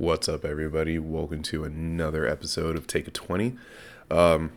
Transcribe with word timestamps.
What's 0.00 0.30
up, 0.30 0.46
everybody? 0.46 0.98
Welcome 0.98 1.42
to 1.42 1.62
another 1.62 2.26
episode 2.26 2.74
of 2.74 2.86
Take 2.86 3.06
a 3.06 3.10
20. 3.10 3.58
Um, 4.10 4.52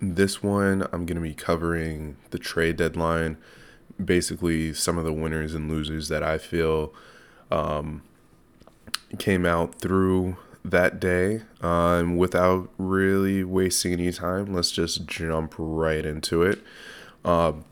this 0.00 0.42
one, 0.42 0.88
I'm 0.92 1.04
going 1.04 1.16
to 1.16 1.20
be 1.20 1.34
covering 1.34 2.16
the 2.30 2.38
trade 2.38 2.78
deadline, 2.78 3.36
basically, 4.02 4.72
some 4.72 4.96
of 4.96 5.04
the 5.04 5.12
winners 5.12 5.52
and 5.52 5.70
losers 5.70 6.08
that 6.08 6.22
I 6.22 6.38
feel 6.38 6.94
um, 7.50 8.00
came 9.18 9.44
out 9.44 9.74
through 9.74 10.38
that 10.64 10.98
day. 11.00 11.42
Um, 11.60 12.16
without 12.16 12.70
really 12.78 13.44
wasting 13.44 13.92
any 13.92 14.10
time, 14.10 14.54
let's 14.54 14.70
just 14.70 15.04
jump 15.04 15.54
right 15.58 16.06
into 16.06 16.40
it. 16.42 16.62
Um, 17.26 17.66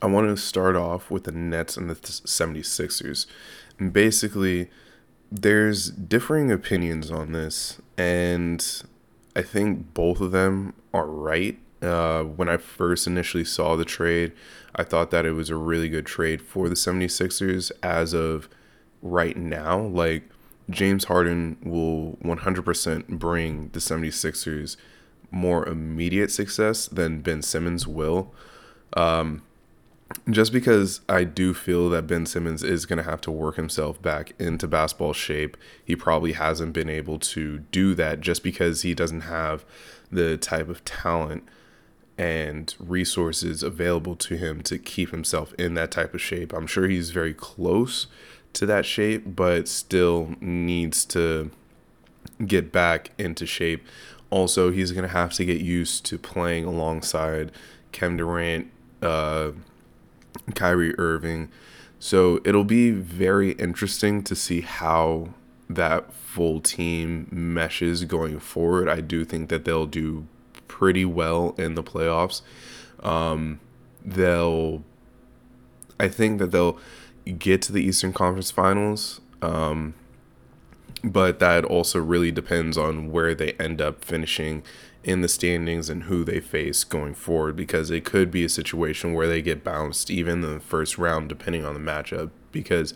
I 0.00 0.06
want 0.06 0.28
to 0.28 0.36
start 0.36 0.76
off 0.76 1.10
with 1.10 1.24
the 1.24 1.32
Nets 1.32 1.76
and 1.76 1.90
the 1.90 1.96
76ers. 1.96 3.26
And 3.80 3.92
basically, 3.92 4.70
there's 5.32 5.90
differing 5.90 6.52
opinions 6.52 7.10
on 7.10 7.32
this, 7.32 7.80
and 7.96 8.82
I 9.34 9.40
think 9.40 9.94
both 9.94 10.20
of 10.20 10.30
them 10.30 10.74
are 10.92 11.06
right. 11.06 11.58
Uh, 11.80 12.22
when 12.22 12.48
I 12.48 12.58
first 12.58 13.06
initially 13.06 13.44
saw 13.44 13.74
the 13.74 13.84
trade, 13.86 14.32
I 14.76 14.84
thought 14.84 15.10
that 15.10 15.24
it 15.24 15.32
was 15.32 15.48
a 15.48 15.56
really 15.56 15.88
good 15.88 16.06
trade 16.06 16.42
for 16.42 16.68
the 16.68 16.74
76ers 16.74 17.72
as 17.82 18.12
of 18.12 18.48
right 19.00 19.36
now. 19.36 19.80
Like, 19.80 20.24
James 20.68 21.04
Harden 21.04 21.56
will 21.62 22.18
100% 22.22 23.08
bring 23.08 23.70
the 23.70 23.80
76ers 23.80 24.76
more 25.30 25.66
immediate 25.66 26.30
success 26.30 26.86
than 26.86 27.22
Ben 27.22 27.40
Simmons 27.40 27.86
will. 27.86 28.34
Um, 28.92 29.42
just 30.30 30.52
because 30.52 31.00
I 31.08 31.24
do 31.24 31.54
feel 31.54 31.90
that 31.90 32.06
Ben 32.06 32.26
Simmons 32.26 32.62
is 32.62 32.86
going 32.86 32.98
to 32.98 33.08
have 33.08 33.20
to 33.22 33.30
work 33.30 33.56
himself 33.56 34.00
back 34.00 34.32
into 34.38 34.68
basketball 34.68 35.12
shape. 35.12 35.56
He 35.84 35.96
probably 35.96 36.32
hasn't 36.32 36.72
been 36.72 36.88
able 36.88 37.18
to 37.18 37.58
do 37.58 37.94
that 37.94 38.20
just 38.20 38.42
because 38.42 38.82
he 38.82 38.94
doesn't 38.94 39.22
have 39.22 39.64
the 40.10 40.36
type 40.36 40.68
of 40.68 40.84
talent 40.84 41.44
and 42.18 42.74
resources 42.78 43.62
available 43.62 44.14
to 44.16 44.36
him 44.36 44.62
to 44.62 44.78
keep 44.78 45.10
himself 45.10 45.54
in 45.54 45.74
that 45.74 45.90
type 45.90 46.14
of 46.14 46.20
shape. 46.20 46.52
I'm 46.52 46.66
sure 46.66 46.86
he's 46.86 47.10
very 47.10 47.34
close 47.34 48.06
to 48.52 48.66
that 48.66 48.84
shape, 48.84 49.34
but 49.34 49.66
still 49.66 50.34
needs 50.40 51.04
to 51.06 51.50
get 52.46 52.70
back 52.70 53.10
into 53.18 53.46
shape. 53.46 53.84
Also, 54.30 54.70
he's 54.70 54.92
going 54.92 55.06
to 55.06 55.12
have 55.12 55.32
to 55.34 55.44
get 55.44 55.60
used 55.60 56.04
to 56.06 56.18
playing 56.18 56.64
alongside 56.64 57.50
Kevin 57.92 58.16
Durant, 58.18 58.70
uh, 59.00 59.52
Kyrie 60.54 60.98
Irving. 60.98 61.50
So 61.98 62.40
it'll 62.44 62.64
be 62.64 62.90
very 62.90 63.52
interesting 63.52 64.22
to 64.24 64.34
see 64.34 64.62
how 64.62 65.34
that 65.68 66.12
full 66.12 66.60
team 66.60 67.28
meshes 67.30 68.04
going 68.04 68.38
forward. 68.40 68.88
I 68.88 69.00
do 69.00 69.24
think 69.24 69.48
that 69.50 69.64
they'll 69.64 69.86
do 69.86 70.26
pretty 70.68 71.04
well 71.04 71.54
in 71.58 71.74
the 71.74 71.82
playoffs. 71.82 72.42
Um, 73.02 73.60
they'll, 74.04 74.82
I 76.00 76.08
think 76.08 76.38
that 76.40 76.50
they'll 76.50 76.78
get 77.38 77.62
to 77.62 77.72
the 77.72 77.82
Eastern 77.82 78.12
Conference 78.12 78.50
Finals. 78.50 79.20
Um, 79.40 79.94
but 81.04 81.38
that 81.40 81.64
also 81.64 81.98
really 81.98 82.30
depends 82.30 82.78
on 82.78 83.10
where 83.10 83.34
they 83.34 83.52
end 83.52 83.80
up 83.80 84.04
finishing 84.04 84.62
in 85.04 85.20
the 85.20 85.28
standings 85.28 85.90
and 85.90 86.04
who 86.04 86.24
they 86.24 86.40
face 86.40 86.84
going 86.84 87.14
forward 87.14 87.56
because 87.56 87.90
it 87.90 88.04
could 88.04 88.30
be 88.30 88.44
a 88.44 88.48
situation 88.48 89.12
where 89.12 89.26
they 89.26 89.42
get 89.42 89.64
bounced 89.64 90.10
even 90.10 90.44
in 90.44 90.54
the 90.54 90.60
first 90.60 90.96
round 90.98 91.28
depending 91.28 91.64
on 91.64 91.74
the 91.74 91.80
matchup. 91.80 92.30
Because 92.52 92.94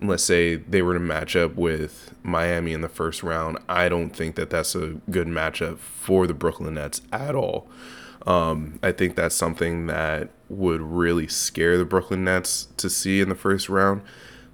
let's 0.00 0.22
say 0.22 0.56
they 0.56 0.82
were 0.82 0.94
to 0.94 1.00
match 1.00 1.34
up 1.34 1.56
with 1.56 2.14
Miami 2.22 2.72
in 2.72 2.82
the 2.82 2.88
first 2.88 3.22
round 3.22 3.58
I 3.68 3.88
don't 3.88 4.10
think 4.10 4.36
that 4.36 4.50
that's 4.50 4.74
a 4.74 4.96
good 5.10 5.26
matchup 5.26 5.78
for 5.78 6.26
the 6.26 6.34
Brooklyn 6.34 6.74
Nets 6.74 7.00
at 7.12 7.34
all. 7.34 7.68
Um, 8.26 8.78
I 8.82 8.92
think 8.92 9.16
that's 9.16 9.34
something 9.34 9.86
that 9.86 10.30
would 10.48 10.80
really 10.80 11.26
scare 11.26 11.76
the 11.76 11.84
Brooklyn 11.84 12.24
Nets 12.24 12.68
to 12.76 12.88
see 12.88 13.20
in 13.20 13.28
the 13.28 13.34
first 13.34 13.68
round. 13.68 14.02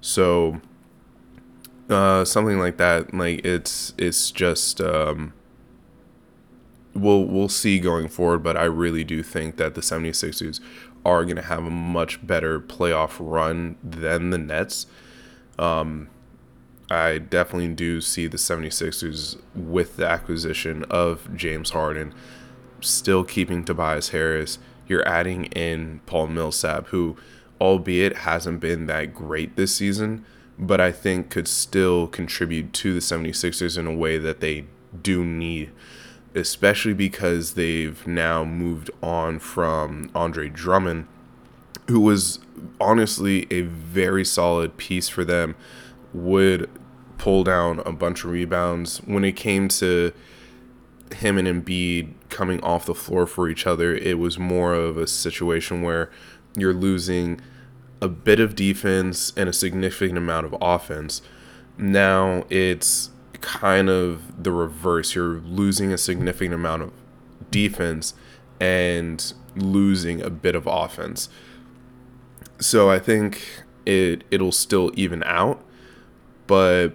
So 0.01 0.61
uh, 1.91 2.25
something 2.25 2.59
like 2.59 2.77
that 2.77 3.13
like 3.13 3.45
it's 3.45 3.93
it's 3.97 4.31
just 4.31 4.81
um, 4.81 5.33
we'll 6.93 7.25
we'll 7.25 7.49
see 7.49 7.79
going 7.79 8.07
forward, 8.07 8.39
but 8.39 8.57
I 8.57 8.65
really 8.65 9.03
do 9.03 9.23
think 9.23 9.57
that 9.57 9.75
the 9.75 9.81
76ers 9.81 10.59
are 11.05 11.23
going 11.23 11.35
to 11.35 11.41
have 11.41 11.65
a 11.65 11.69
much 11.69 12.25
better 12.25 12.59
playoff 12.59 13.17
run 13.19 13.77
than 13.83 14.29
the 14.29 14.37
Nets. 14.37 14.85
Um, 15.57 16.09
I 16.89 17.19
definitely 17.19 17.73
do 17.73 18.01
see 18.01 18.27
the 18.27 18.37
76ers 18.37 19.41
with 19.55 19.95
the 19.95 20.07
acquisition 20.07 20.83
of 20.89 21.35
James 21.35 21.71
Harden, 21.71 22.13
still 22.81 23.23
keeping 23.23 23.63
Tobias 23.63 24.09
Harris. 24.09 24.59
You're 24.87 25.07
adding 25.07 25.45
in 25.45 26.01
Paul 26.05 26.27
Millsap, 26.27 26.87
who, 26.87 27.15
albeit 27.61 28.17
hasn't 28.17 28.59
been 28.59 28.87
that 28.87 29.13
great 29.13 29.55
this 29.55 29.73
season, 29.73 30.25
but 30.61 30.79
I 30.79 30.93
think 30.93 31.29
could 31.29 31.47
still 31.47 32.07
contribute 32.07 32.71
to 32.73 32.93
the 32.93 32.99
76ers 33.01 33.77
in 33.77 33.87
a 33.87 33.93
way 33.93 34.17
that 34.17 34.39
they 34.39 34.65
do 35.01 35.25
need 35.25 35.71
especially 36.35 36.93
because 36.93 37.53
they've 37.53 38.05
now 38.07 38.43
moved 38.43 38.89
on 39.01 39.39
from 39.39 40.09
Andre 40.15 40.49
Drummond, 40.49 41.07
who 41.87 41.99
was 41.99 42.39
honestly 42.79 43.47
a 43.51 43.61
very 43.61 44.23
solid 44.23 44.77
piece 44.77 45.09
for 45.09 45.25
them, 45.25 45.55
would 46.13 46.69
pull 47.17 47.43
down 47.43 47.79
a 47.79 47.91
bunch 47.91 48.23
of 48.23 48.31
rebounds. 48.31 48.99
When 48.99 49.25
it 49.25 49.33
came 49.33 49.67
to 49.69 50.13
him 51.15 51.37
and 51.37 51.47
Embiid 51.47 52.13
coming 52.29 52.61
off 52.63 52.85
the 52.85 52.95
floor 52.95 53.27
for 53.27 53.49
each 53.49 53.67
other, 53.67 53.93
it 53.93 54.17
was 54.17 54.39
more 54.39 54.73
of 54.73 54.97
a 54.97 55.07
situation 55.07 55.81
where 55.81 56.09
you're 56.55 56.73
losing 56.73 57.41
a 58.01 58.07
bit 58.07 58.39
of 58.39 58.55
defense 58.55 59.31
and 59.37 59.47
a 59.47 59.53
significant 59.53 60.17
amount 60.17 60.45
of 60.45 60.55
offense. 60.61 61.21
Now 61.77 62.45
it's 62.49 63.11
kind 63.41 63.89
of 63.89 64.43
the 64.43 64.51
reverse. 64.51 65.15
You're 65.15 65.39
losing 65.41 65.93
a 65.93 65.97
significant 65.97 66.53
amount 66.53 66.83
of 66.83 66.91
defense 67.51 68.13
and 68.59 69.33
losing 69.55 70.21
a 70.21 70.29
bit 70.29 70.55
of 70.55 70.67
offense. 70.67 71.29
So 72.59 72.89
I 72.89 72.99
think 72.99 73.63
it 73.85 74.23
it'll 74.31 74.51
still 74.51 74.91
even 74.95 75.23
out, 75.23 75.63
but 76.47 76.93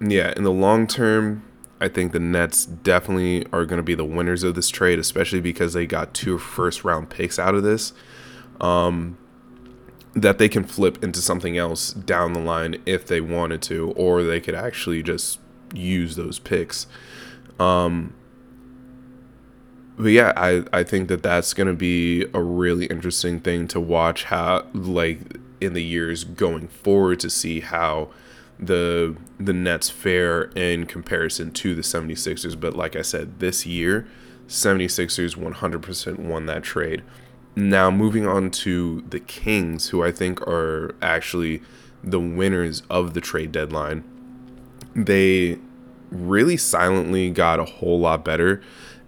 yeah, 0.00 0.34
in 0.36 0.44
the 0.44 0.52
long 0.52 0.86
term, 0.86 1.42
I 1.80 1.88
think 1.88 2.12
the 2.12 2.20
Nets 2.20 2.66
definitely 2.66 3.46
are 3.52 3.64
going 3.64 3.78
to 3.78 3.82
be 3.82 3.94
the 3.94 4.04
winners 4.04 4.42
of 4.42 4.54
this 4.54 4.68
trade, 4.68 4.98
especially 4.98 5.40
because 5.40 5.72
they 5.72 5.86
got 5.86 6.14
two 6.14 6.38
first 6.38 6.84
round 6.84 7.08
picks 7.10 7.38
out 7.38 7.54
of 7.54 7.62
this. 7.62 7.92
Um, 8.60 9.16
that 10.16 10.38
they 10.38 10.48
can 10.48 10.64
flip 10.64 11.04
into 11.04 11.20
something 11.20 11.56
else 11.56 11.92
down 11.92 12.32
the 12.32 12.40
line 12.40 12.80
if 12.86 13.06
they 13.06 13.20
wanted 13.20 13.62
to, 13.62 13.92
or 13.92 14.22
they 14.22 14.40
could 14.40 14.54
actually 14.54 15.02
just 15.02 15.38
use 15.74 16.16
those 16.16 16.38
picks. 16.38 16.86
Um, 17.60 18.14
but 19.98 20.08
yeah, 20.08 20.32
I, 20.36 20.64
I 20.72 20.82
think 20.82 21.08
that 21.08 21.22
that's 21.22 21.52
going 21.54 21.68
to 21.68 21.74
be 21.74 22.24
a 22.34 22.42
really 22.42 22.86
interesting 22.86 23.40
thing 23.40 23.68
to 23.68 23.80
watch 23.80 24.24
how 24.24 24.66
like 24.72 25.20
in 25.60 25.74
the 25.74 25.84
years 25.84 26.24
going 26.24 26.68
forward 26.68 27.20
to 27.20 27.30
see 27.30 27.60
how 27.60 28.08
the 28.58 29.16
the 29.38 29.52
Nets 29.52 29.90
fare 29.90 30.44
in 30.54 30.86
comparison 30.86 31.50
to 31.50 31.74
the 31.74 31.82
76ers 31.82 32.58
but 32.58 32.74
like 32.74 32.96
I 32.96 33.02
said 33.02 33.38
this 33.38 33.66
year 33.66 34.06
76ers 34.48 35.36
100% 35.36 36.18
won 36.18 36.46
that 36.46 36.62
trade. 36.62 37.02
Now, 37.56 37.90
moving 37.90 38.26
on 38.26 38.50
to 38.50 39.02
the 39.08 39.18
Kings, 39.18 39.88
who 39.88 40.02
I 40.02 40.12
think 40.12 40.42
are 40.42 40.94
actually 41.00 41.62
the 42.04 42.20
winners 42.20 42.82
of 42.90 43.14
the 43.14 43.20
trade 43.20 43.50
deadline. 43.50 44.04
They 44.94 45.58
really 46.10 46.58
silently 46.58 47.30
got 47.30 47.58
a 47.58 47.64
whole 47.64 47.98
lot 47.98 48.24
better. 48.24 48.62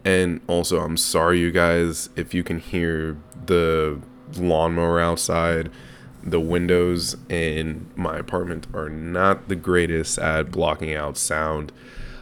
And 0.05 0.41
also, 0.47 0.81
I'm 0.81 0.97
sorry, 0.97 1.41
you 1.41 1.51
guys, 1.51 2.09
if 2.17 2.33
you 2.33 2.43
can 2.43 2.59
hear 2.59 3.19
the 3.47 4.01
lawnmower 4.37 5.01
outside. 5.01 5.71
The 6.23 6.41
windows 6.41 7.17
in 7.29 7.89
my 7.97 8.19
apartment 8.19 8.67
are 8.75 8.89
not 8.89 9.49
the 9.49 9.57
greatest 9.57 10.19
at 10.19 10.51
blocking 10.51 10.95
out 10.95 11.17
sound. 11.17 11.73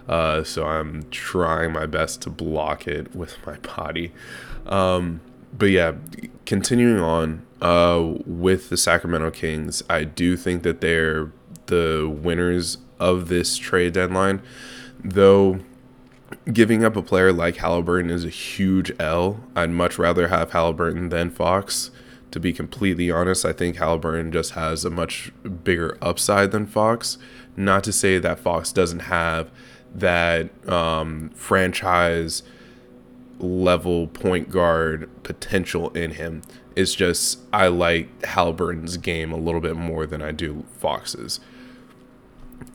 Uh, 0.08 0.44
so 0.44 0.66
I'm 0.66 1.04
trying 1.10 1.72
my 1.72 1.86
best 1.86 2.22
to 2.22 2.30
block 2.30 2.86
it 2.86 3.14
with 3.14 3.36
my 3.46 3.56
body. 3.58 4.12
Um, 4.66 5.20
but 5.56 5.70
yeah, 5.70 5.94
continuing 6.44 7.00
on 7.00 7.46
uh, 7.60 8.14
with 8.26 8.68
the 8.68 8.76
Sacramento 8.76 9.30
Kings, 9.30 9.82
I 9.88 10.04
do 10.04 10.36
think 10.36 10.62
that 10.62 10.80
they're 10.80 11.32
the 11.66 12.08
winners 12.22 12.78
of 12.98 13.28
this 13.28 13.56
trade 13.56 13.92
deadline. 13.92 14.42
Though 15.02 15.60
giving 16.52 16.84
up 16.84 16.96
a 16.96 17.02
player 17.02 17.32
like 17.32 17.56
Halliburton 17.56 18.10
is 18.10 18.24
a 18.24 18.30
huge 18.30 18.92
L. 18.98 19.40
I'd 19.54 19.70
much 19.70 19.98
rather 19.98 20.28
have 20.28 20.50
Halliburton 20.50 21.08
than 21.08 21.30
Fox, 21.30 21.90
To 22.32 22.40
be 22.40 22.52
completely 22.52 23.10
honest, 23.10 23.44
I 23.44 23.52
think 23.52 23.76
Halliburton 23.76 24.32
just 24.32 24.52
has 24.52 24.84
a 24.84 24.90
much 24.90 25.32
bigger 25.64 25.96
upside 26.02 26.50
than 26.50 26.66
Fox. 26.66 27.18
Not 27.56 27.84
to 27.84 27.92
say 27.92 28.18
that 28.18 28.40
Fox 28.40 28.72
doesn't 28.72 29.00
have 29.00 29.50
that 29.94 30.50
um, 30.68 31.30
franchise 31.34 32.42
level 33.38 34.06
point 34.08 34.50
guard 34.50 35.08
potential 35.22 35.90
in 35.90 36.12
him. 36.12 36.42
It's 36.74 36.94
just 36.94 37.40
I 37.52 37.68
like 37.68 38.24
Halliburton's 38.24 38.96
game 38.96 39.32
a 39.32 39.36
little 39.36 39.60
bit 39.60 39.76
more 39.76 40.06
than 40.06 40.22
I 40.22 40.32
do 40.32 40.64
Fox's. 40.78 41.40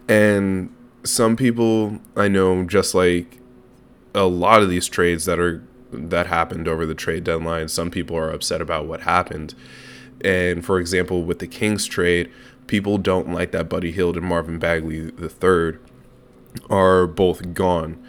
And 0.08 0.74
some 1.04 1.36
people 1.36 2.00
I 2.16 2.28
know 2.28 2.64
just 2.66 2.94
like 2.94 3.40
a 4.14 4.26
lot 4.26 4.62
of 4.62 4.70
these 4.70 4.88
trades 4.88 5.26
that 5.26 5.40
are 5.40 5.64
that 5.92 6.28
happened 6.28 6.68
over 6.68 6.86
the 6.86 6.96
trade 6.96 7.24
deadline, 7.24 7.68
some 7.68 7.92
people 7.92 8.16
are 8.16 8.32
upset 8.32 8.62
about 8.62 8.88
what 8.88 9.02
happened. 9.02 9.54
And 10.24 10.64
for 10.64 10.80
example, 10.80 11.24
with 11.24 11.40
the 11.40 11.48
Kings 11.48 11.86
trade, 11.86 12.32
people 12.68 12.98
don't 12.98 13.34
like 13.34 13.52
that 13.52 13.70
Buddy 13.70 13.92
Hield 13.92 14.18
and 14.18 14.26
Marvin 14.26 14.60
Bagley 14.60 15.12
the 15.12 15.30
third 15.30 15.80
are 16.70 17.08
both 17.08 17.54
gone, 17.54 18.02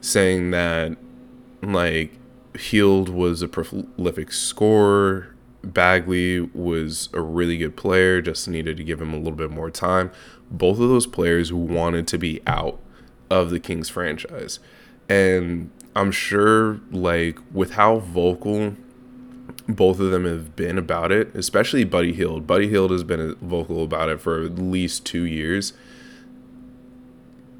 saying 0.00 0.50
that 0.52 0.96
like 1.62 2.12
Hield 2.58 3.08
was 3.08 3.42
a 3.42 3.48
prolific 3.48 4.32
scorer. 4.32 5.34
Bagley 5.62 6.40
was 6.40 7.08
a 7.12 7.20
really 7.20 7.58
good 7.58 7.76
player, 7.76 8.22
just 8.22 8.46
needed 8.46 8.76
to 8.76 8.84
give 8.84 9.00
him 9.00 9.12
a 9.12 9.16
little 9.16 9.32
bit 9.32 9.50
more 9.50 9.70
time. 9.70 10.10
Both 10.50 10.78
of 10.78 10.88
those 10.88 11.06
players 11.06 11.52
wanted 11.52 12.06
to 12.08 12.18
be 12.18 12.40
out 12.46 12.78
of 13.30 13.50
the 13.50 13.58
Kings 13.58 13.88
franchise. 13.88 14.60
And 15.08 15.70
I'm 15.96 16.12
sure, 16.12 16.80
like, 16.90 17.38
with 17.52 17.72
how 17.72 17.98
vocal 17.98 18.76
both 19.68 19.98
of 19.98 20.10
them 20.10 20.24
have 20.24 20.54
been 20.54 20.78
about 20.78 21.10
it, 21.10 21.34
especially 21.34 21.84
Buddy 21.84 22.12
Hield. 22.12 22.46
Buddy 22.46 22.68
Hield 22.68 22.90
has 22.92 23.02
been 23.02 23.34
vocal 23.40 23.82
about 23.82 24.08
it 24.08 24.20
for 24.20 24.44
at 24.44 24.58
least 24.58 25.04
two 25.04 25.24
years, 25.24 25.72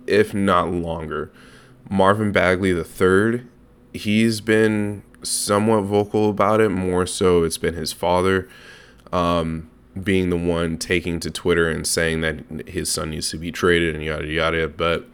if 0.07 0.33
not 0.33 0.71
longer. 0.71 1.33
Marvin 1.89 2.31
Bagley 2.31 2.73
the 2.73 2.85
third, 2.85 3.49
he's 3.97 4.41
been 4.41 5.03
somewhat 5.23 5.83
vocal 5.83 6.31
about 6.31 6.61
it. 6.61 6.71
More 6.71 7.07
so, 7.07 7.45
it's 7.45 7.59
been 7.59 7.75
his 7.75 7.93
father 7.93 8.49
um, 9.13 9.71
being 10.01 10.31
the 10.31 10.37
one 10.37 10.79
taking 10.79 11.21
to 11.21 11.31
Twitter 11.31 11.69
and 11.69 11.87
saying 11.87 12.21
that 12.21 12.69
his 12.69 12.91
son 12.91 13.11
needs 13.11 13.31
to 13.31 13.39
be 13.39 13.51
traded 13.51 13.95
and 13.95 14.05
yada 14.05 14.27
yada. 14.27 14.69
But 14.69 15.07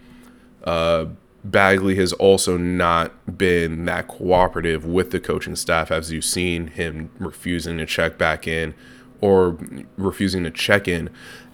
uh, 0.64 1.06
Bagley 1.44 1.96
has 1.96 2.12
also 2.14 2.56
not 2.56 3.38
been 3.38 3.84
that 3.86 4.08
cooperative 4.08 4.84
with 4.84 5.10
the 5.10 5.20
coaching 5.20 5.56
staff, 5.56 5.90
as 5.90 6.12
you've 6.12 6.24
seen 6.24 6.68
him 6.68 7.10
refusing 7.18 7.78
to 7.78 7.86
check 7.86 8.16
back 8.18 8.46
in 8.46 8.74
or 9.20 9.56
refusing 9.96 10.44
to 10.44 10.50
check 10.50 10.86
in 10.86 11.08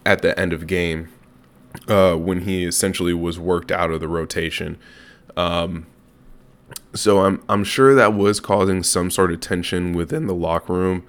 at 0.05 0.23
the 0.23 0.39
end 0.39 0.53
of 0.53 0.67
game 0.67 1.09
uh, 1.87 2.15
when 2.15 2.43
he 2.43 2.65
essentially 2.65 3.15
was 3.15 3.39
worked 3.39 3.71
out 3.71 3.91
of 3.91 4.01
the 4.01 4.09
rotation. 4.09 4.79
Um, 5.37 5.87
so 6.95 7.25
I'm 7.25 7.43
I'm 7.49 7.65
sure 7.65 7.95
that 7.95 8.15
was 8.15 8.41
causing 8.41 8.83
some 8.83 9.11
sort 9.11 9.33
of 9.33 9.41
tension 9.41 9.93
within 9.93 10.27
the 10.27 10.35
locker 10.35 10.73
room, 10.73 11.07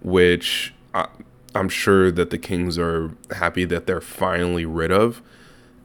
which 0.00 0.74
I, 0.94 1.08
I'm 1.54 1.68
sure 1.68 2.10
that 2.10 2.30
the 2.30 2.38
Kings 2.38 2.78
are 2.78 3.12
happy 3.36 3.64
that 3.66 3.86
they're 3.86 4.00
finally 4.00 4.64
rid 4.64 4.90
of. 4.90 5.22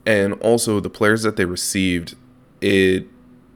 And 0.06 0.34
also 0.36 0.80
the 0.80 0.90
players 0.90 1.24
that 1.24 1.36
they 1.36 1.46
received, 1.46 2.16
it 2.62 3.08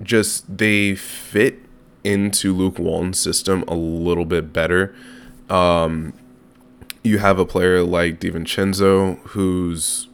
just 0.01 0.57
they 0.57 0.95
fit 0.95 1.59
into 2.03 2.53
Luke 2.53 2.79
Walton's 2.79 3.19
system 3.19 3.63
a 3.67 3.75
little 3.75 4.25
bit 4.25 4.51
better. 4.51 4.93
Um, 5.49 6.13
you 7.03 7.19
have 7.19 7.39
a 7.39 7.45
player 7.45 7.83
like 7.83 8.19
DiVincenzo 8.19 9.19
who's 9.29 10.07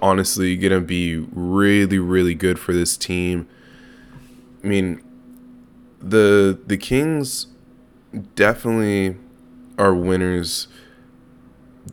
honestly 0.00 0.56
gonna 0.56 0.80
be 0.80 1.16
really, 1.32 1.98
really 1.98 2.34
good 2.34 2.58
for 2.58 2.72
this 2.72 2.96
team. 2.96 3.46
I 4.64 4.66
mean, 4.66 5.02
the 6.00 6.58
the 6.66 6.78
Kings 6.78 7.48
definitely 8.34 9.16
are 9.78 9.94
winners. 9.94 10.68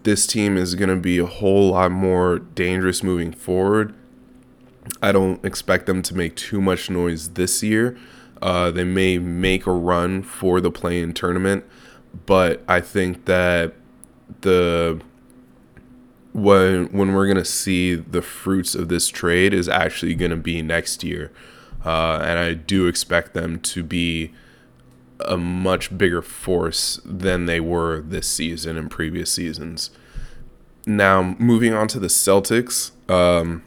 This 0.04 0.26
team 0.26 0.56
is 0.56 0.76
going 0.76 0.90
to 0.90 0.96
be 0.96 1.18
a 1.18 1.26
whole 1.26 1.72
lot 1.72 1.92
more 1.92 2.40
dangerous 2.40 3.04
moving 3.04 3.34
forward. 3.34 3.94
I 5.02 5.12
don't 5.12 5.44
expect 5.44 5.86
them 5.86 6.02
to 6.04 6.16
make 6.16 6.36
too 6.36 6.62
much 6.62 6.90
noise 6.90 7.32
this 7.32 7.62
year. 7.62 7.98
Uh, 8.42 8.72
they 8.72 8.86
may 8.86 9.20
make 9.20 9.68
a 9.68 9.72
run 9.72 10.24
for 10.24 10.62
the 10.62 10.72
play-in 10.72 11.14
tournament, 11.14 11.66
but 12.26 12.64
I 12.68 12.80
think 12.80 13.26
that 13.26 13.74
the 14.42 15.02
when 16.32 16.86
when 16.88 17.14
we're 17.14 17.28
gonna 17.28 17.44
see 17.44 17.96
the 17.96 18.22
fruits 18.22 18.76
of 18.76 18.88
this 18.88 19.10
trade 19.10 19.54
is 19.54 19.68
actually 19.68 20.16
gonna 20.16 20.38
be 20.38 20.62
next 20.62 21.04
year. 21.04 21.32
Uh, 21.86 22.20
and 22.24 22.40
I 22.40 22.54
do 22.54 22.88
expect 22.88 23.34
them 23.34 23.60
to 23.62 23.84
be 23.84 24.32
a 25.26 25.38
much 25.38 25.96
bigger 25.98 26.22
force 26.22 27.00
than 27.06 27.46
they 27.46 27.60
were 27.60 28.02
this 28.02 28.28
season 28.28 28.78
and 28.78 28.90
previous 28.90 29.32
seasons. 29.32 29.92
Now, 30.86 31.36
moving 31.38 31.74
on 31.74 31.88
to 31.90 32.00
the 32.00 32.08
Celtics, 32.08 32.92
um, 33.10 33.64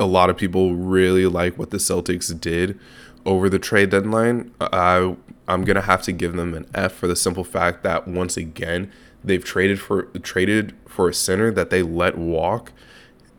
a 0.00 0.06
lot 0.06 0.30
of 0.30 0.36
people 0.36 0.74
really 0.74 1.26
like 1.26 1.58
what 1.58 1.70
the 1.70 1.76
Celtics 1.76 2.38
did 2.38 2.78
over 3.24 3.48
the 3.48 3.58
trade 3.58 3.90
deadline. 3.90 4.52
I 4.60 5.16
I'm 5.46 5.64
gonna 5.64 5.82
have 5.82 6.02
to 6.02 6.12
give 6.12 6.34
them 6.34 6.54
an 6.54 6.66
F 6.74 6.92
for 6.92 7.06
the 7.06 7.16
simple 7.16 7.44
fact 7.44 7.82
that 7.82 8.06
once 8.06 8.36
again 8.36 8.92
they've 9.24 9.44
traded 9.44 9.80
for 9.80 10.04
traded 10.22 10.74
for 10.86 11.08
a 11.08 11.14
center 11.14 11.50
that 11.50 11.70
they 11.70 11.82
let 11.82 12.16
walk 12.16 12.72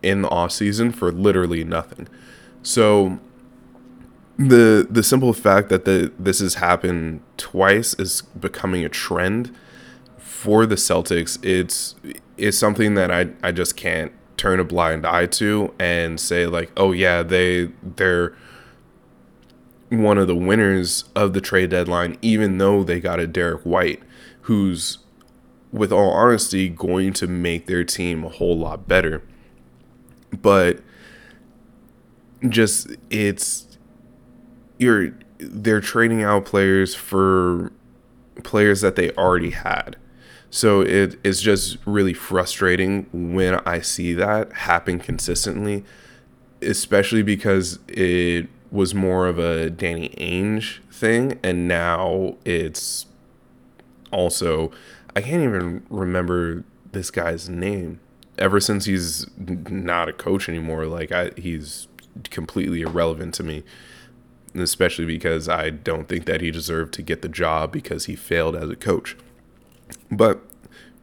in 0.02 0.22
the 0.22 0.30
offseason 0.30 0.94
for 0.94 1.12
literally 1.12 1.64
nothing. 1.64 2.08
So 2.64 3.20
the 4.38 4.88
the 4.90 5.04
simple 5.04 5.34
fact 5.34 5.70
that 5.70 5.86
the 5.86 6.12
this 6.18 6.40
has 6.40 6.56
happened 6.56 7.22
twice 7.38 7.94
is 7.96 8.22
becoming 8.22 8.86
a 8.86 8.90
trend 8.90 9.56
for 10.18 10.66
the 10.66 10.76
Celtics. 10.76 11.38
It's 11.44 11.96
it's 12.38 12.58
something 12.58 12.96
that 12.96 13.12
I 13.12 13.30
I 13.44 13.52
just 13.52 13.76
can't 13.76 14.14
turn 14.38 14.60
a 14.60 14.64
blind 14.64 15.06
eye 15.06 15.26
to 15.26 15.74
and 15.78 16.20
say 16.20 16.46
like, 16.46 16.72
"Oh 16.78 16.94
yeah, 16.94 17.22
they 17.22 17.72
they're 17.84 18.34
one 19.90 20.18
of 20.18 20.28
the 20.28 20.36
winners 20.36 21.04
of 21.16 21.34
the 21.34 21.42
trade 21.42 21.72
deadline 21.72 22.16
even 22.22 22.60
though 22.60 22.84
they 22.84 23.00
got 23.00 23.20
a 23.20 23.28
Derrick 23.28 23.64
White 23.64 24.02
who's 24.44 25.00
with 25.72 25.92
all 25.92 26.12
honesty 26.12 26.70
going 26.70 27.12
to 27.14 27.28
make 27.28 27.66
their 27.66 27.84
team 27.84 28.24
a 28.24 28.30
whole 28.30 28.58
lot 28.58 28.88
better." 28.88 29.22
But 30.42 30.80
just 32.48 32.88
it's 33.10 33.78
you're 34.78 35.14
they're 35.40 35.82
trading 35.82 36.24
out 36.24 36.46
players 36.46 36.96
for 36.96 37.72
players 38.44 38.82
that 38.82 38.96
they 38.96 39.12
already 39.12 39.52
had. 39.52 39.98
So 40.50 40.82
it 40.82 41.20
is 41.24 41.42
just 41.42 41.78
really 41.86 42.14
frustrating 42.14 43.08
when 43.12 43.56
I 43.66 43.82
see 43.82 44.14
that 44.16 44.52
happen 44.54 45.00
consistently, 45.00 45.84
especially 46.62 47.22
because 47.22 47.80
it 47.88 48.48
was 48.72 48.96
more 48.96 49.28
of 49.28 49.38
a 49.38 49.70
Danny 49.70 50.10
Ainge 50.18 50.80
thing, 50.92 51.40
and 51.44 51.68
now 51.68 52.38
it's 52.46 53.06
also 54.12 54.72
I 55.16 55.22
can't 55.22 55.44
even 55.44 55.84
remember 55.90 56.64
this 56.92 57.12
guy's 57.12 57.50
name. 57.50 58.00
Ever 58.38 58.60
since 58.60 58.86
he's 58.86 59.28
not 59.38 60.08
a 60.08 60.14
coach 60.14 60.48
anymore, 60.48 60.86
like 60.86 61.12
I, 61.12 61.32
he's 61.36 61.89
completely 62.30 62.82
irrelevant 62.82 63.34
to 63.36 63.44
me, 63.44 63.64
especially 64.56 65.06
because 65.06 65.48
I 65.48 65.70
don't 65.70 66.08
think 66.08 66.26
that 66.26 66.42
he 66.42 66.52
deserved 66.52 66.94
to 66.96 67.02
get 67.02 67.22
the 67.22 67.30
job 67.30 67.72
because 67.72 68.06
he 68.06 68.16
failed 68.16 68.56
as 68.56 68.70
a 68.70 68.76
coach. 68.76 69.16
But 70.12 70.42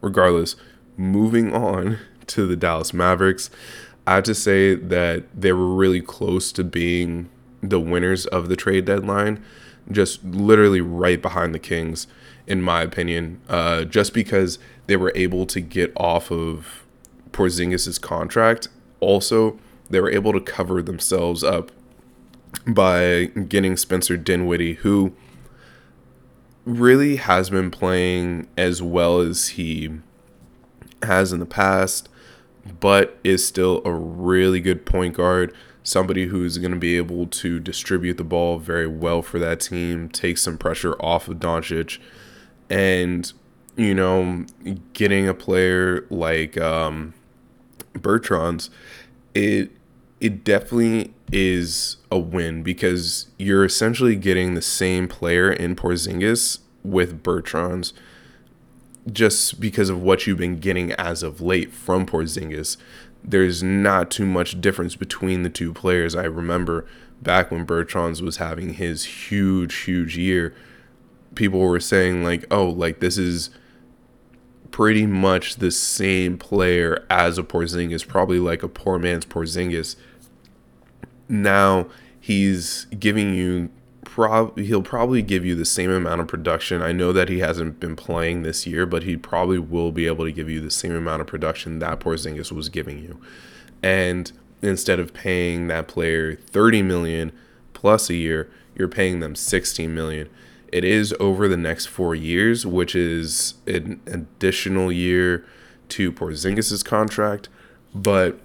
regardless, 0.01 0.57
moving 0.97 1.55
on 1.55 1.99
to 2.29 2.47
the 2.47 2.57
Dallas 2.57 2.93
Mavericks, 2.93 3.51
I 4.07 4.17
have 4.17 4.25
to 4.25 4.35
say 4.35 4.75
that 4.75 5.25
they 5.35 5.53
were 5.53 5.75
really 5.75 6.01
close 6.01 6.53
to 6.53 6.65
being 6.65 7.29
the 7.61 7.81
winners 7.81 8.27
of 8.27 8.49
the 8.49 8.57
trade 8.57 8.85
deadline, 8.85 9.43
just 9.91 10.25
literally 10.25 10.81
right 10.81 11.21
behind 11.21 11.55
the 11.55 11.59
Kings, 11.59 12.07
in 12.47 12.63
my 12.63 12.83
opinion, 12.83 13.41
uh, 13.49 13.85
just 13.85 14.15
because 14.15 14.59
they 14.87 14.97
were 14.97 15.13
able 15.17 15.47
to 15.47 15.61
get 15.61 15.93
off 15.97 16.31
of 16.31 16.85
Porzingis' 17.33 18.01
contract. 18.01 18.69
Also, 19.01 19.59
they 19.91 20.01
were 20.01 20.11
able 20.11 20.33
to 20.33 20.41
cover 20.41 20.83
themselves 20.83 21.45
up 21.45 21.71
by 22.67 23.27
getting 23.49 23.77
Spencer 23.77 24.17
Dinwiddie, 24.17 24.75
who 24.75 25.13
really 26.65 27.17
has 27.17 27.51
been 27.51 27.71
playing 27.71 28.49
as 28.57 28.83
well 28.83 29.21
as 29.21 29.49
he 29.51 29.91
has 31.03 31.33
in 31.33 31.39
the 31.39 31.47
past, 31.47 32.09
but 32.81 33.19
is 33.23 33.47
still 33.47 33.83
a 33.85 33.93
really 33.93 34.59
good 34.59 34.85
point 34.85 35.15
guard. 35.15 35.55
Somebody 35.85 36.27
who's 36.27 36.59
going 36.59 36.73
to 36.73 36.79
be 36.79 36.97
able 36.97 37.29
to 37.29 37.61
distribute 37.61 38.17
the 38.17 38.25
ball 38.25 38.59
very 38.59 38.89
well 38.89 39.23
for 39.23 39.39
that 39.39 39.61
team, 39.61 40.09
take 40.09 40.39
some 40.39 40.59
pressure 40.59 40.95
off 40.95 41.29
of 41.29 41.37
Doncic, 41.37 41.99
And, 42.69 43.33
you 43.77 43.95
know, 43.95 44.45
getting 44.93 45.29
a 45.29 45.35
player 45.35 46.05
like 46.11 46.59
um, 46.59 47.15
Bertans, 47.95 48.71
it 49.35 49.71
it 50.21 50.45
definitely 50.45 51.13
is 51.33 51.99
a 52.11 52.19
win 52.19 52.63
because 52.63 53.27
you're 53.39 53.65
essentially 53.65 54.17
getting 54.17 54.55
the 54.55 54.63
same 54.63 55.09
player 55.09 55.51
in 55.51 55.77
Porzingis 55.77 56.61
with 56.83 57.23
Bertans 57.23 57.93
just 59.13 59.61
because 59.61 59.89
of 59.89 60.01
what 60.01 60.27
you've 60.27 60.39
been 60.39 60.59
getting 60.59 60.93
as 60.93 61.23
of 61.23 61.41
late 61.41 61.73
from 61.73 62.07
Porzingis. 62.07 62.77
There's 63.23 63.63
not 63.63 64.11
too 64.11 64.27
much 64.27 64.61
difference 64.61 64.97
between 64.97 65.43
the 65.43 65.51
two 65.51 65.73
players. 65.73 66.15
I 66.15 66.25
remember 66.25 66.87
back 67.23 67.51
when 67.51 67.67
Bertans 67.67 68.21
was 68.21 68.37
having 68.39 68.75
his 68.75 69.05
huge, 69.05 69.75
huge 69.83 70.17
year, 70.17 70.55
people 71.35 71.61
were 71.61 71.81
saying 71.81 72.25
like, 72.25 72.45
"Oh, 72.51 72.69
like 72.69 73.01
this 73.01 73.19
is 73.19 73.51
pretty 74.71 75.07
much 75.07 75.57
the 75.57 75.71
same 75.71 76.37
player 76.37 77.05
as 77.09 77.39
a 77.39 77.43
Porzingis, 77.43 78.07
probably 78.07 78.39
like 78.39 78.63
a 78.63 78.69
poor 78.69 78.99
man's 78.99 79.27
Porzingis." 79.27 79.97
Now 81.29 81.87
he's 82.21 82.87
giving 82.99 83.35
you 83.35 83.71
prob 84.05 84.57
he'll 84.59 84.83
probably 84.83 85.21
give 85.21 85.45
you 85.45 85.55
the 85.55 85.65
same 85.65 85.91
amount 85.91 86.21
of 86.21 86.29
production. 86.29 86.81
I 86.81 86.93
know 86.93 87.13
that 87.13 87.29
he 87.29 87.41
hasn't 87.41 87.81
been 87.81 87.97
playing 87.97 88.43
this 88.43 88.67
year, 88.67 88.87
but 88.87 89.03
he 89.03 89.17
probably 89.17 89.59
will 89.59 89.93
be 89.93 90.07
able 90.07 90.25
to 90.25 90.33
give 90.33 90.49
you 90.49 90.61
the 90.61 90.71
same 90.71 90.95
amount 90.95 91.21
of 91.21 91.27
production 91.27 91.81
that 91.81 92.01
Porzingis 92.01 92.53
was 92.53 92.69
giving 92.69 92.99
you. 92.99 93.21
And 93.83 94.33
instead 94.63 94.99
of 94.99 95.13
paying 95.13 95.67
that 95.69 95.89
player 95.89 96.37
30 96.37 96.83
million 96.83 97.33
plus 97.75 98.09
a 98.09 98.15
year, 98.15 98.51
you're 98.75 98.89
paying 98.89 99.21
them 99.21 99.35
16 99.35 99.95
million. 99.95 100.29
It 100.73 100.85
is 100.85 101.15
over 101.21 101.49
the 101.49 101.57
next 101.57 101.87
4 101.87 102.15
years, 102.15 102.67
which 102.67 102.95
is 102.95 103.55
an 103.67 104.01
additional 104.07 104.91
year 104.91 105.45
to 105.91 106.11
Porzingis's 106.11 106.83
contract, 106.83 107.49
but 107.95 108.39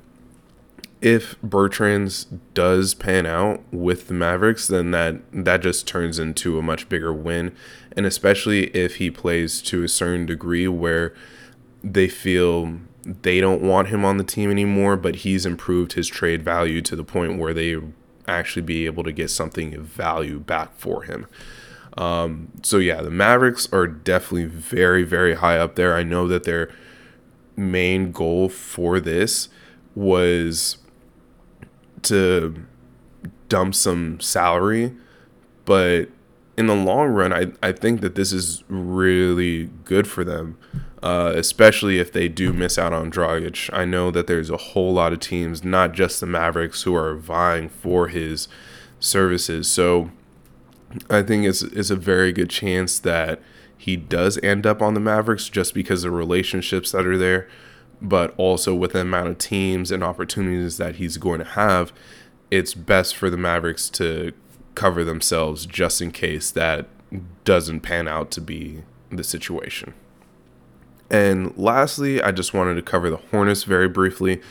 if 1.02 1.36
Bertans 1.42 2.28
does 2.54 2.94
pan 2.94 3.26
out 3.26 3.64
with 3.72 4.08
the 4.08 4.14
Mavericks, 4.14 4.68
then 4.68 4.92
that 4.92 5.20
that 5.34 5.62
just 5.62 5.88
turns 5.88 6.20
into 6.20 6.60
a 6.60 6.62
much 6.62 6.88
bigger 6.88 7.12
win, 7.12 7.56
and 7.98 8.06
especially 8.06 8.68
if 8.68 8.98
he 8.98 9.10
plays 9.10 9.62
to 9.64 9.84
a 9.84 9.88
certain 9.88 10.28
degree 10.28 10.68
where 10.68 11.14
they 11.84 12.08
feel 12.08 12.80
they 13.04 13.42
don't 13.42 13.64
want 13.64 13.88
him 13.88 14.06
on 14.06 14.18
the 14.18 14.24
team 14.24 14.52
anymore, 14.52 14.96
but 14.96 15.18
he's 15.18 15.46
improved 15.46 15.94
his 15.94 16.08
trade 16.08 16.44
value 16.44 16.82
to 16.84 16.96
the 16.96 17.04
point 17.04 17.40
where 17.40 17.54
they 17.54 17.82
actually 18.28 18.62
be 18.62 18.86
able 18.86 19.04
to 19.04 19.12
get 19.12 19.32
something 19.32 19.74
of 19.74 19.86
value 19.86 20.40
back 20.40 20.76
for 20.78 21.04
him. 21.04 21.26
Um, 21.98 22.50
so 22.62 22.78
yeah, 22.78 23.02
the 23.02 23.10
Mavericks 23.10 23.68
are 23.74 23.88
definitely 23.88 24.46
very 24.46 25.02
very 25.04 25.34
high 25.34 25.58
up 25.58 25.76
there. 25.76 25.96
I 25.96 26.04
know 26.04 26.28
that 26.28 26.44
their 26.44 26.70
main 27.58 28.12
goal 28.12 28.50
for 28.50 29.00
this 29.00 29.50
was 29.96 30.78
to 32.04 32.66
dump 33.50 33.76
some 33.76 34.20
salary, 34.20 34.94
but 35.66 36.10
in 36.58 36.68
the 36.68 36.76
long 36.76 37.10
run, 37.10 37.34
I, 37.34 37.52
I 37.62 37.72
think 37.72 38.02
that 38.02 38.16
this 38.16 38.32
is 38.32 38.64
really 38.68 39.66
good 39.86 40.08
for 40.08 40.24
them, 40.24 40.58
uh, 41.02 41.34
especially 41.36 42.00
if 42.00 42.12
they 42.12 42.28
do 42.28 42.54
miss 42.54 42.78
out 42.78 42.94
on 42.94 43.12
Dragic. 43.12 43.70
I 43.74 43.86
know 43.86 44.12
that 44.12 44.28
there's 44.28 44.50
a 44.50 44.58
whole 44.58 44.94
lot 44.94 45.14
of 45.14 45.20
teams, 45.20 45.64
not 45.64 45.94
just 45.94 46.20
the 46.20 46.26
Mavericks, 46.26 46.84
who 46.84 46.96
are 46.96 47.16
vying 47.16 47.70
for 47.70 48.10
his 48.10 48.48
services. 49.00 49.68
So 49.70 50.12
I 51.10 51.22
think 51.24 51.46
it's, 51.46 51.62
it's 51.62 51.90
a 51.90 51.96
very 51.96 52.32
good 52.32 52.50
chance 52.50 53.00
that 53.00 53.42
he 53.78 53.96
does 53.96 54.38
end 54.44 54.68
up 54.68 54.82
on 54.82 54.94
the 54.94 55.00
Mavericks 55.00 55.50
just 55.50 55.74
because 55.74 56.04
of 56.04 56.12
the 56.12 56.18
relationships 56.18 56.92
that 56.92 57.08
are 57.08 57.18
there 57.18 57.48
but 58.02 58.34
also 58.38 58.74
with 58.74 58.94
the 58.94 59.02
amount 59.02 59.30
of 59.30 59.38
teams 59.38 59.92
and 59.92 60.04
opportunities 60.04 60.78
that 60.78 60.96
he's 60.96 61.18
going 61.18 61.40
to 61.40 61.46
have, 61.46 61.94
it's 62.50 62.74
best 62.74 63.16
for 63.16 63.30
the 63.30 63.38
Mavericks 63.38 63.90
to 63.92 64.34
cover 64.76 65.04
themselves 65.04 65.66
just 65.66 66.02
in 66.02 66.12
case 66.12 66.52
that 66.52 66.88
doesn't 67.44 67.82
pan 67.82 68.08
out 68.08 68.32
to 68.32 68.42
be 68.42 68.84
the 69.12 69.24
situation. 69.24 69.94
And 71.10 71.56
lastly, 71.58 72.22
I 72.22 72.32
just 72.32 72.54
wanted 72.54 72.76
to 72.76 72.82
cover 72.82 73.10
the 73.10 73.18
Hornets 73.18 73.64
very 73.64 73.90
briefly. 73.90 74.42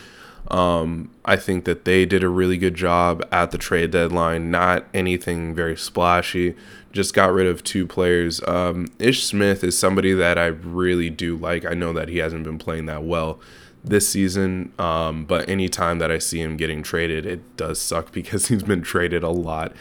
Um, 0.49 1.11
I 1.25 1.37
think 1.37 1.65
that 1.65 1.85
they 1.85 2.07
did 2.07 2.25
a 2.25 2.29
really 2.29 2.59
good 2.59 2.75
job 2.75 3.27
at 3.31 3.51
the 3.51 3.59
trade 3.59 3.91
deadline. 3.91 4.51
Not 4.51 4.87
anything 4.93 5.55
very 5.55 5.77
splashy. 5.77 6.55
Just 6.93 7.15
got 7.15 7.33
rid 7.33 7.47
of 7.47 7.63
two 7.63 7.87
players. 7.87 8.43
Um, 8.49 8.89
Ish 8.99 9.25
Smith 9.25 9.63
is 9.63 9.79
somebody 9.79 10.13
that 10.13 10.39
I 10.39 10.47
really 10.47 11.09
do 11.09 11.37
like. 11.37 11.65
I 11.65 11.75
know 11.75 11.93
that 11.93 12.09
he 12.09 12.19
hasn't 12.19 12.45
been 12.45 12.59
playing 12.59 12.87
that 12.87 13.05
well 13.05 13.39
this 13.85 14.09
season, 14.09 14.73
um, 14.79 15.25
but 15.25 15.49
anytime 15.49 15.99
that 16.01 16.11
I 16.11 16.19
see 16.19 16.41
him 16.41 16.57
getting 16.57 16.83
traded, 16.83 17.27
it 17.27 17.57
does 17.57 17.81
suck 17.81 18.13
because 18.13 18.49
he's 18.49 18.63
been 18.63 18.83
traded 18.83 19.23
a 19.23 19.31
lot 19.31 19.73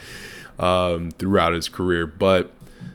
um, 0.58 1.10
throughout 1.12 1.52
his 1.52 1.68
career. 1.68 2.06
But 2.06 2.52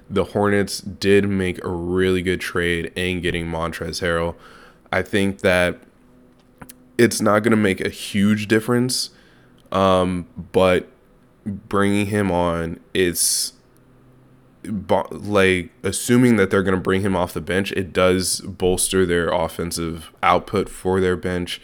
the 0.09 0.25
Hornets 0.25 0.79
did 0.79 1.27
make 1.27 1.63
a 1.63 1.69
really 1.69 2.21
good 2.21 2.39
trade 2.39 2.91
in 2.95 3.21
getting 3.21 3.47
Montrezl 3.47 4.01
Harrell. 4.01 4.35
I 4.91 5.01
think 5.01 5.39
that 5.39 5.79
it's 6.97 7.21
not 7.21 7.39
going 7.39 7.51
to 7.51 7.57
make 7.57 7.81
a 7.81 7.89
huge 7.89 8.47
difference, 8.47 9.09
um, 9.71 10.27
but 10.51 10.87
bringing 11.45 12.07
him 12.07 12.31
on, 12.31 12.79
it's 12.93 13.53
like 15.11 15.69
assuming 15.83 16.37
that 16.37 16.49
they're 16.49 16.63
going 16.63 16.75
to 16.75 16.81
bring 16.81 17.01
him 17.01 17.15
off 17.15 17.33
the 17.33 17.41
bench, 17.41 17.71
it 17.73 17.93
does 17.93 18.41
bolster 18.41 19.05
their 19.05 19.29
offensive 19.29 20.11
output 20.23 20.69
for 20.69 20.99
their 20.99 21.15
bench. 21.15 21.61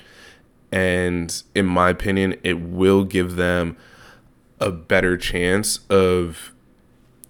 And 0.72 1.42
in 1.56 1.66
my 1.66 1.90
opinion, 1.90 2.36
it 2.44 2.62
will 2.62 3.04
give 3.04 3.36
them 3.36 3.76
a 4.60 4.72
better 4.72 5.18
chance 5.18 5.80
of 5.90 6.54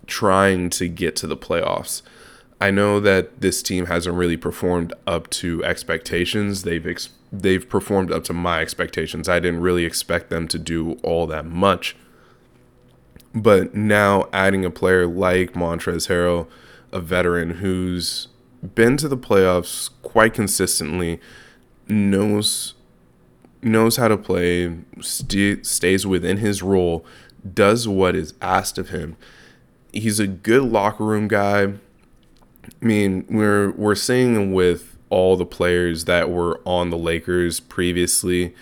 trying 0.05 0.69
to 0.71 0.87
get 0.87 1.15
to 1.17 1.27
the 1.27 1.37
playoffs. 1.37 2.01
I 2.61 2.69
know 2.69 2.99
that 2.99 3.41
this 3.41 3.63
team 3.63 3.87
hasn't 3.87 4.15
really 4.15 4.37
performed 4.37 4.93
up 5.07 5.27
to 5.31 5.65
expectations. 5.65 6.61
They've 6.61 6.85
ex- 6.85 7.09
they've 7.31 7.67
performed 7.67 8.11
up 8.11 8.23
to 8.25 8.33
my 8.33 8.61
expectations. 8.61 9.27
I 9.27 9.39
didn't 9.39 9.61
really 9.61 9.83
expect 9.83 10.29
them 10.29 10.47
to 10.49 10.59
do 10.59 10.93
all 11.01 11.25
that 11.25 11.45
much. 11.45 11.95
But 13.33 13.73
now 13.73 14.29
adding 14.31 14.63
a 14.63 14.69
player 14.69 15.07
like 15.07 15.53
Montrezl 15.53 16.07
Harrell, 16.07 16.47
a 16.91 16.99
veteran 16.99 17.55
who's 17.55 18.27
been 18.75 18.95
to 18.97 19.07
the 19.07 19.17
playoffs 19.17 19.89
quite 20.03 20.35
consistently, 20.35 21.19
knows 21.87 22.75
knows 23.63 23.97
how 23.97 24.07
to 24.07 24.17
play, 24.17 24.75
st- 25.01 25.65
stays 25.65 26.05
within 26.05 26.37
his 26.37 26.61
role, 26.61 27.05
does 27.53 27.87
what 27.87 28.15
is 28.15 28.33
asked 28.39 28.77
of 28.77 28.89
him. 28.89 29.15
He's 29.91 30.19
a 30.19 30.27
good 30.27 30.63
locker 30.63 31.03
room 31.03 31.27
guy. 31.27 31.73
I 32.81 32.85
mean, 32.85 33.25
we're 33.29 33.71
we're 33.71 33.95
seeing 33.95 34.53
with 34.53 34.97
all 35.09 35.35
the 35.35 35.45
players 35.45 36.05
that 36.05 36.29
were 36.29 36.61
on 36.65 36.89
the 36.89 36.97
Lakers 36.97 37.59
previously 37.59 38.55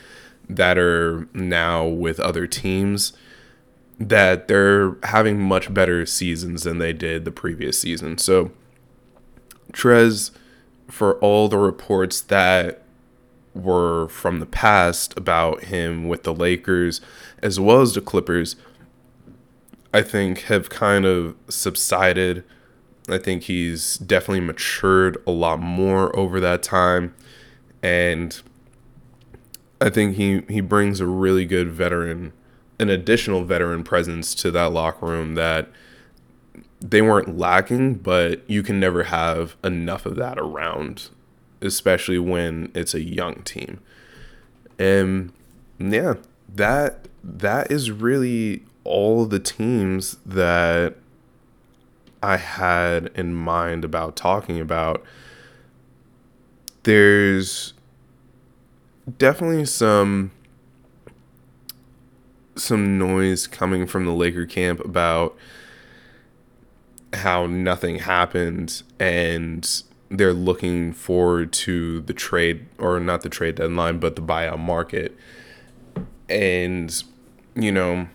that 0.50 0.78
are 0.78 1.28
now 1.34 1.86
with 1.86 2.20
other 2.20 2.48
teams 2.48 3.14
that 4.00 4.48
they're 4.48 4.96
having 5.04 5.40
much 5.40 5.74
better 5.74 6.06
seasons 6.06 6.64
than 6.64 6.80
they 6.80 6.94
did 6.94 7.26
the 7.26 7.32
previous 7.32 7.80
season. 7.80 8.18
So 8.18 8.52
Trez 9.74 10.32
for 10.88 11.20
all 11.20 11.48
the 11.48 11.58
reports 11.58 12.22
that 12.22 12.82
were 13.54 14.08
from 14.08 14.40
the 14.40 14.46
past 14.46 15.16
about 15.18 15.66
him 15.66 16.08
with 16.08 16.24
the 16.24 16.34
Lakers 16.34 17.02
as 17.44 17.60
well 17.60 17.82
as 17.82 17.94
the 17.94 18.02
Clippers, 18.02 18.56
I 19.94 20.02
think 20.02 20.44
have 20.44 20.70
kind 20.70 21.06
of 21.06 21.36
subsided. 21.48 22.44
I 23.10 23.18
think 23.18 23.44
he's 23.44 23.98
definitely 23.98 24.42
matured 24.42 25.18
a 25.26 25.32
lot 25.32 25.60
more 25.60 26.16
over 26.18 26.40
that 26.40 26.64
time. 26.64 27.14
And 27.82 28.40
I 29.82 29.90
think 29.90 30.16
he, 30.16 30.42
he 30.50 30.62
brings 30.62 31.00
a 31.00 31.08
really 31.08 31.46
good 31.46 31.70
veteran, 31.70 32.34
an 32.80 32.90
additional 32.90 33.44
veteran 33.44 33.84
presence 33.84 34.36
to 34.36 34.52
that 34.52 34.72
locker 34.72 35.06
room 35.06 35.36
that 35.36 35.70
they 36.82 37.02
weren't 37.02 37.38
lacking, 37.38 37.96
but 37.96 38.50
you 38.50 38.64
can 38.64 38.80
never 38.80 39.04
have 39.04 39.56
enough 39.64 40.06
of 40.06 40.16
that 40.16 40.38
around, 40.38 41.10
especially 41.62 42.20
when 42.20 42.72
it's 42.74 42.94
a 42.94 43.02
young 43.02 43.42
team. 43.44 43.80
And 44.78 45.34
yeah, 45.78 46.16
that 46.56 47.08
that 47.24 47.72
is 47.72 47.92
really 47.92 48.64
all 48.84 49.26
the 49.26 49.40
teams 49.40 50.18
that 50.26 50.96
I 52.22 52.38
had 52.38 53.12
in 53.16 53.34
mind 53.34 53.86
about 53.86 54.16
talking 54.16 54.60
about. 54.60 55.04
There's 56.84 57.74
definitely 59.18 59.66
some 59.66 60.32
some 62.56 62.98
noise 62.98 63.48
coming 63.48 63.88
from 63.88 64.06
the 64.06 64.12
Laker 64.12 64.46
camp 64.46 64.80
about 64.82 65.38
how 67.14 67.48
nothing 67.48 68.00
happened 68.00 68.84
and 69.00 69.84
they're 70.10 70.34
looking 70.34 70.94
forward 70.94 71.52
to 71.52 72.02
the 72.02 72.14
trade 72.14 72.66
or 72.78 73.00
not 73.00 73.22
the 73.22 73.30
trade 73.30 73.56
deadline 73.56 74.00
but 74.00 74.16
the 74.16 74.22
buyout 74.22 74.60
market 74.60 75.16
and 76.28 77.04
you 77.56 77.72
know 77.72 78.08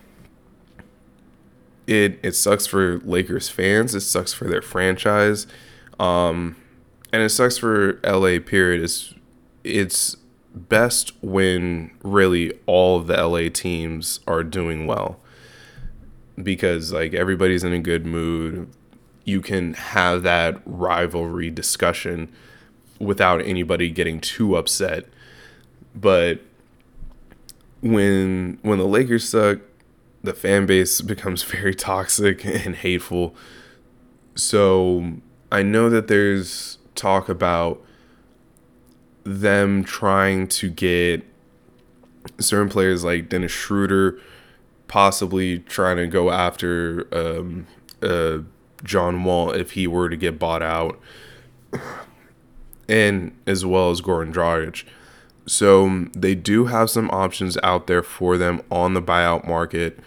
it 1.87 2.19
it 2.23 2.33
sucks 2.33 2.65
for 2.65 2.99
Lakers 2.99 3.49
fans 3.49 3.93
it 3.93 4.01
sucks 4.01 4.33
for 4.33 4.45
their 4.45 4.61
franchise 4.61 5.47
um 5.99 6.55
and 7.13 7.21
it 7.21 7.29
sucks 7.29 7.57
for 7.57 7.99
LA 8.03 8.39
period 8.39 8.83
it's 8.83 9.13
it's 9.63 10.17
best 10.53 11.11
when 11.21 11.91
really 12.01 12.51
all 12.65 12.97
of 12.97 13.07
the 13.07 13.15
LA 13.15 13.49
teams 13.49 14.19
are 14.27 14.43
doing 14.43 14.87
well 14.87 15.19
because 16.41 16.91
like 16.91 17.13
everybody's 17.13 17.63
in 17.63 17.73
a 17.73 17.79
good 17.79 18.05
mood 18.05 18.67
you 19.25 19.41
can 19.41 19.73
have 19.73 20.23
that 20.23 20.61
rivalry 20.65 21.49
discussion 21.49 22.31
without 22.99 23.41
anybody 23.41 23.89
getting 23.89 24.21
too 24.21 24.55
upset. 24.55 25.05
But 25.93 26.41
when 27.81 28.59
when 28.61 28.77
the 28.77 28.85
Lakers 28.85 29.27
suck, 29.27 29.59
the 30.25 30.33
fan 30.33 30.65
base 30.65 31.01
becomes 31.01 31.43
very 31.55 31.75
toxic 31.75 32.45
and 32.45 32.75
hateful. 32.75 33.35
So 34.35 35.13
I 35.51 35.63
know 35.63 35.89
that 35.89 36.07
there's 36.07 36.77
talk 36.95 37.29
about 37.29 37.81
them 39.23 39.83
trying 39.83 40.47
to 40.47 40.69
get 40.69 41.23
certain 42.39 42.69
players 42.69 43.03
like 43.03 43.29
Dennis 43.29 43.51
Schroeder 43.51 44.19
possibly 44.87 45.59
trying 45.59 45.97
to 45.97 46.07
go 46.07 46.31
after 46.31 47.07
um, 47.11 47.67
uh, 48.01 48.39
John 48.83 49.23
Wall 49.23 49.51
if 49.51 49.71
he 49.71 49.87
were 49.87 50.09
to 50.09 50.17
get 50.17 50.37
bought 50.39 50.61
out, 50.61 50.99
and 52.87 53.35
as 53.47 53.65
well 53.65 53.89
as 53.89 54.01
Goran 54.01 54.33
Dragic. 54.33 54.83
So 55.47 56.07
they 56.15 56.35
do 56.35 56.65
have 56.65 56.89
some 56.89 57.09
options 57.11 57.57
out 57.63 57.87
there 57.87 58.03
for 58.03 58.37
them 58.37 58.61
on 58.71 58.93
the 58.93 59.01
buyout 59.01 59.47
market. 59.47 59.99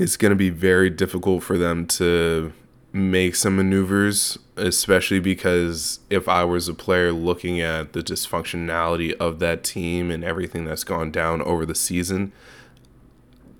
It's 0.00 0.16
going 0.16 0.30
to 0.30 0.36
be 0.36 0.48
very 0.48 0.88
difficult 0.88 1.42
for 1.42 1.58
them 1.58 1.86
to 1.88 2.54
make 2.90 3.34
some 3.34 3.56
maneuvers, 3.56 4.38
especially 4.56 5.20
because 5.20 6.00
if 6.08 6.26
I 6.26 6.42
was 6.42 6.68
a 6.68 6.74
player 6.74 7.12
looking 7.12 7.60
at 7.60 7.92
the 7.92 8.02
dysfunctionality 8.02 9.12
of 9.20 9.40
that 9.40 9.62
team 9.62 10.10
and 10.10 10.24
everything 10.24 10.64
that's 10.64 10.84
gone 10.84 11.10
down 11.10 11.42
over 11.42 11.66
the 11.66 11.74
season, 11.74 12.32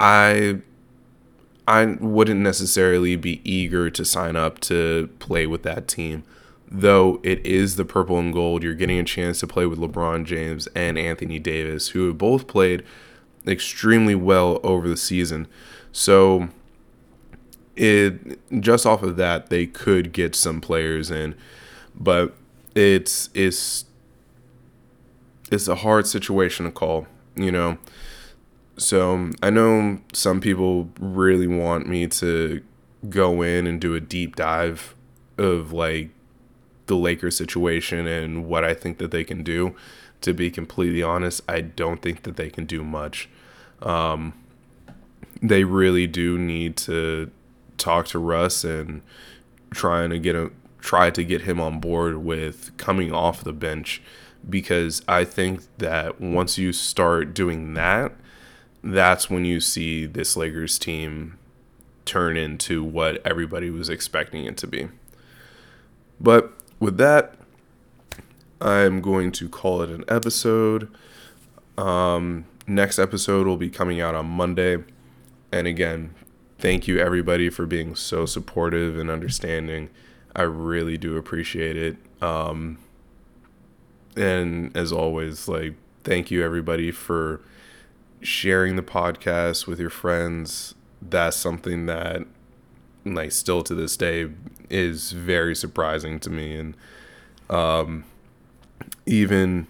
I 0.00 0.62
I 1.68 1.85
wouldn't 2.00 2.40
necessarily 2.40 3.16
be 3.16 3.42
eager 3.44 3.90
to 3.90 4.02
sign 4.02 4.35
up 4.35 4.61
to 4.61 5.11
play 5.18 5.47
with 5.47 5.62
that 5.64 5.88
team. 5.88 6.25
Though 6.70 7.20
it 7.23 7.44
is 7.44 7.76
the 7.76 7.85
purple 7.85 8.18
and 8.18 8.32
gold, 8.32 8.62
you're 8.62 8.73
getting 8.73 8.99
a 8.99 9.04
chance 9.04 9.40
to 9.40 9.47
play 9.47 9.66
with 9.66 9.78
LeBron 9.78 10.25
James 10.25 10.68
and 10.68 10.97
Anthony 10.97 11.38
Davis, 11.38 11.88
who 11.88 12.06
have 12.06 12.16
both 12.16 12.47
played 12.47 12.82
extremely 13.47 14.14
well 14.14 14.59
over 14.62 14.88
the 14.88 14.97
season. 14.97 15.47
So 15.92 16.49
it 17.76 18.38
just 18.61 18.87
off 18.87 19.02
of 19.02 19.16
that, 19.16 19.49
they 19.49 19.66
could 19.66 20.12
get 20.12 20.35
some 20.35 20.61
players 20.61 21.11
in, 21.11 21.35
but 21.94 22.35
it's 22.75 23.30
it's 23.35 23.85
it's 25.50 25.66
a 25.66 25.76
hard 25.76 26.06
situation 26.06 26.66
to 26.66 26.73
call, 26.73 27.06
you 27.35 27.50
know. 27.50 27.78
So 28.76 29.30
I 29.42 29.50
know 29.50 29.99
some 30.12 30.40
people 30.40 30.90
really 31.00 31.47
want 31.47 31.87
me 31.87 32.06
to 32.06 32.62
go 33.09 33.42
in 33.42 33.66
and 33.66 33.80
do 33.80 33.94
a 33.94 34.00
deep 34.00 34.37
dive 34.37 34.94
of 35.38 35.73
like 35.73 36.11
the 36.87 36.97
Lakers 36.97 37.37
situation 37.37 38.06
and 38.06 38.47
what 38.47 38.64
I 38.64 38.75
think 38.75 38.99
that 38.99 39.11
they 39.11 39.25
can 39.25 39.42
do. 39.42 39.75
To 40.23 40.35
be 40.35 40.50
completely 40.50 41.02
honest, 41.02 41.40
I 41.49 41.62
don't 41.62 42.02
think 42.02 42.25
that 42.25 42.37
they 42.37 42.50
can 42.50 42.66
do 42.66 42.85
much. 42.85 43.28
Um, 43.80 44.35
they 45.42 45.64
really 45.64 46.07
do 46.07 46.38
need 46.38 46.76
to 46.76 47.31
talk 47.79 48.07
to 48.09 48.18
Russ 48.18 48.64
and 48.64 49.03
trying 49.70 50.11
to 50.11 50.18
get 50.18 50.35
a 50.35 50.50
try 50.81 51.11
to 51.11 51.22
get 51.22 51.42
him 51.42 51.61
on 51.61 51.79
board 51.79 52.18
with 52.18 52.76
coming 52.79 53.12
off 53.12 53.44
the 53.44 53.53
bench 53.53 54.00
because 54.48 55.03
I 55.07 55.24
think 55.24 55.62
that 55.79 56.20
once 56.20 56.57
you 56.57 56.72
start 56.72 57.35
doing 57.35 57.74
that, 57.74 58.12
that's 58.83 59.29
when 59.29 59.44
you 59.44 59.61
see 59.61 60.07
this 60.07 60.37
Lakers 60.37 60.79
team 60.79 61.38
turn 62.07 62.37
into 62.37 62.83
what 62.83 63.24
everybody 63.26 63.70
was 63.70 63.88
expecting 63.88 64.46
it 64.46 64.57
to 64.59 64.66
be. 64.66 64.88
But 66.18 66.53
with 66.79 66.96
that, 66.96 67.35
I'm 68.61 69.00
going 69.00 69.33
to 69.33 69.48
call 69.48 69.83
it 69.83 69.90
an 69.90 70.05
episode. 70.09 70.90
Um, 71.76 72.46
next 72.66 72.98
episode 72.98 73.46
will 73.46 73.57
be 73.57 73.70
coming 73.70 74.00
out 74.00 74.14
on 74.14 74.26
Monday. 74.26 74.79
And 75.53 75.67
again, 75.67 76.15
thank 76.59 76.87
you 76.87 76.99
everybody 76.99 77.51
for 77.51 77.67
being 77.67 77.95
so 77.95 78.27
supportive 78.27 78.99
and 78.99 79.11
understanding. 79.11 79.91
I 80.35 80.43
really 80.43 80.97
do 80.97 81.17
appreciate 81.17 81.77
it. 81.77 81.97
Um, 82.23 82.79
and 84.17 84.77
as 84.77 84.93
always, 84.93 85.49
like, 85.49 85.75
thank 86.05 86.31
you 86.31 86.45
everybody 86.45 86.91
for 86.91 87.41
sharing 88.23 88.77
the 88.77 88.83
podcast 88.83 89.67
with 89.67 89.81
your 89.81 89.91
friends, 89.91 90.75
that's 91.01 91.37
something 91.37 91.87
that 91.87 92.23
like 93.05 93.33
still 93.33 93.63
to 93.63 93.75
this 93.75 93.97
day 93.97 94.29
is 94.69 95.13
very 95.13 95.55
surprising 95.55 96.21
to 96.21 96.29
me 96.29 96.55
and 96.55 96.77
um 97.49 98.05
even 99.07 99.67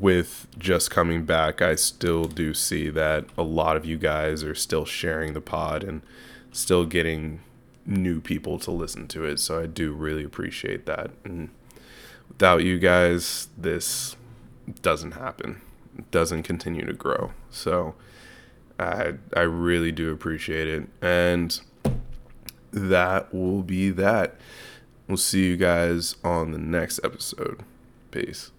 with 0.00 0.46
just 0.58 0.90
coming 0.90 1.24
back 1.24 1.62
I 1.62 1.74
still 1.74 2.24
do 2.24 2.54
see 2.54 2.90
that 2.90 3.26
a 3.36 3.42
lot 3.42 3.76
of 3.76 3.84
you 3.84 3.98
guys 3.98 4.42
are 4.42 4.54
still 4.54 4.84
sharing 4.84 5.32
the 5.32 5.40
pod 5.40 5.82
and 5.82 6.02
still 6.52 6.84
getting 6.84 7.40
new 7.84 8.20
people 8.20 8.58
to 8.58 8.70
listen 8.70 9.06
to 9.08 9.24
it 9.24 9.38
so 9.38 9.60
I 9.60 9.66
do 9.66 9.92
really 9.92 10.24
appreciate 10.24 10.86
that 10.86 11.10
and 11.24 11.50
without 12.28 12.64
you 12.64 12.78
guys 12.78 13.48
this 13.56 14.16
doesn't 14.82 15.12
happen 15.12 15.60
doesn't 16.10 16.42
continue 16.42 16.84
to 16.86 16.92
grow. 16.92 17.32
So 17.50 17.94
I 18.78 19.14
I 19.34 19.40
really 19.40 19.92
do 19.92 20.12
appreciate 20.12 20.68
it. 20.68 20.88
And 21.00 21.58
that 22.72 23.32
will 23.32 23.62
be 23.62 23.90
that. 23.90 24.36
We'll 25.08 25.16
see 25.16 25.46
you 25.46 25.56
guys 25.56 26.16
on 26.24 26.50
the 26.50 26.58
next 26.58 27.00
episode. 27.04 27.62
Peace. 28.10 28.50